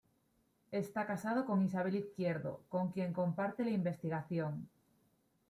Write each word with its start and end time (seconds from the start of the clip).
Está 0.71 1.05
casado 1.05 1.45
con 1.45 1.61
Isabel 1.61 1.93
Izquierdo, 1.95 2.63
con 2.69 2.89
quien 2.89 3.13
comparte 3.13 3.63
la 3.63 3.69
investigación. 3.69 4.67